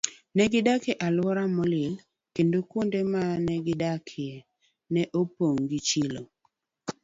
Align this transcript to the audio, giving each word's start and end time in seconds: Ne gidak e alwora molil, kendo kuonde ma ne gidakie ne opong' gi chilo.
Ne 0.35 0.45
gidak 0.51 0.83
e 0.91 0.93
alwora 1.07 1.43
molil, 1.55 1.93
kendo 2.35 2.57
kuonde 2.69 2.99
ma 3.11 3.23
ne 3.45 3.55
gidakie 3.65 4.35
ne 4.93 5.01
opong' 5.21 5.63
gi 5.69 5.79
chilo. 5.87 6.21